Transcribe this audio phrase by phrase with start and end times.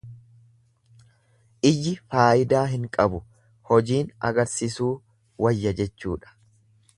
[1.69, 3.21] lyyi faayidaa hin qabu,
[3.73, 4.91] hojiin agarsisuu
[5.47, 6.35] wayya jechuudha.